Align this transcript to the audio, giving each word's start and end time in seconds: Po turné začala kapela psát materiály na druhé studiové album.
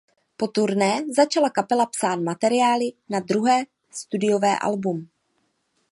Po 0.37 0.47
turné 0.49 1.03
začala 1.13 1.49
kapela 1.49 1.85
psát 1.85 2.15
materiály 2.15 2.93
na 3.09 3.19
druhé 3.19 3.65
studiové 3.93 4.59
album. 4.59 5.09